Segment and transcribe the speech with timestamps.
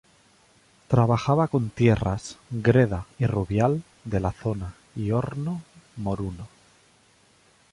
[0.87, 5.61] Trabajaba con tierras "greda y rubial" de la zona y horno
[5.95, 6.47] "moruno".